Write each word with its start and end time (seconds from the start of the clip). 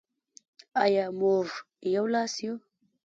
آیا 0.83 1.05
موږ 1.19 1.47
یو 1.95 2.05
لاس 2.13 2.33
یو؟ 2.43 2.53